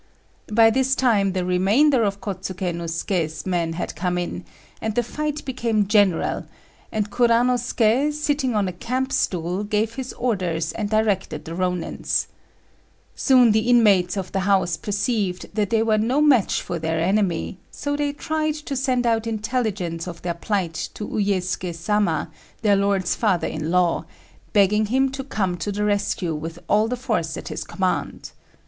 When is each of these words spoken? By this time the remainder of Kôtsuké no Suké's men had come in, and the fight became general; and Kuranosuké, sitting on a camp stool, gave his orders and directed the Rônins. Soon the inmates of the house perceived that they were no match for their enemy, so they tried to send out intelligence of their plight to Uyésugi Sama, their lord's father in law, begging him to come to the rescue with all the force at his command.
By 0.51 0.71
this 0.71 0.95
time 0.95 1.33
the 1.33 1.45
remainder 1.45 2.01
of 2.01 2.21
Kôtsuké 2.21 2.73
no 2.73 2.85
Suké's 2.85 3.45
men 3.45 3.73
had 3.73 3.95
come 3.95 4.17
in, 4.17 4.45
and 4.81 4.95
the 4.95 5.03
fight 5.03 5.45
became 5.45 5.85
general; 5.87 6.47
and 6.91 7.11
Kuranosuké, 7.11 8.11
sitting 8.11 8.55
on 8.55 8.67
a 8.67 8.73
camp 8.73 9.13
stool, 9.13 9.63
gave 9.63 9.93
his 9.93 10.11
orders 10.13 10.71
and 10.71 10.89
directed 10.89 11.45
the 11.45 11.51
Rônins. 11.51 12.25
Soon 13.13 13.51
the 13.51 13.69
inmates 13.69 14.17
of 14.17 14.31
the 14.31 14.39
house 14.39 14.75
perceived 14.75 15.53
that 15.53 15.69
they 15.69 15.83
were 15.83 15.99
no 15.99 16.19
match 16.19 16.63
for 16.63 16.79
their 16.79 16.99
enemy, 16.99 17.59
so 17.69 17.95
they 17.95 18.11
tried 18.11 18.55
to 18.55 18.75
send 18.75 19.05
out 19.05 19.27
intelligence 19.27 20.07
of 20.07 20.23
their 20.23 20.33
plight 20.33 20.89
to 20.95 21.07
Uyésugi 21.07 21.75
Sama, 21.75 22.31
their 22.63 22.75
lord's 22.75 23.13
father 23.13 23.45
in 23.47 23.69
law, 23.69 24.05
begging 24.51 24.87
him 24.87 25.11
to 25.11 25.23
come 25.23 25.57
to 25.57 25.71
the 25.71 25.83
rescue 25.83 26.33
with 26.33 26.57
all 26.67 26.87
the 26.87 26.97
force 26.97 27.37
at 27.37 27.49
his 27.49 27.63
command. 27.63 28.31